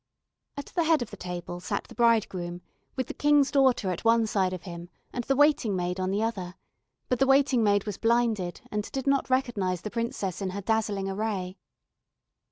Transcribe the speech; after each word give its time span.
At 0.57 0.65
the 0.65 0.85
head 0.85 1.03
of 1.03 1.11
the 1.11 1.15
table 1.15 1.59
sat 1.59 1.83
the 1.83 1.93
bridegroom 1.93 2.63
with 2.95 3.05
the 3.05 3.13
King's 3.13 3.51
daughter 3.51 3.91
at 3.91 4.03
one 4.03 4.25
side 4.25 4.51
of 4.51 4.63
him 4.63 4.89
and 5.13 5.23
the 5.25 5.35
waiting 5.35 5.75
maid 5.75 5.99
on 5.99 6.09
the 6.09 6.23
other, 6.23 6.55
but 7.07 7.19
the 7.19 7.27
waiting 7.27 7.63
maid 7.63 7.83
was 7.85 7.99
blinded, 7.99 8.61
and 8.71 8.91
did 8.91 9.05
not 9.05 9.29
recognize 9.29 9.81
the 9.81 9.91
princess 9.91 10.41
in 10.41 10.49
her 10.49 10.61
dazzling 10.61 11.07
array. 11.07 11.59